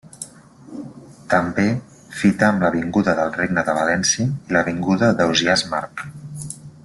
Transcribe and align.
També 1.33 1.65
fita 2.21 2.47
amb 2.47 2.65
l'avinguda 2.65 3.15
del 3.21 3.31
Regne 3.37 3.65
de 3.69 3.77
València 3.81 4.27
i 4.31 4.57
l'avinguda 4.57 5.11
d'Ausiàs 5.21 5.67
March. 5.75 6.05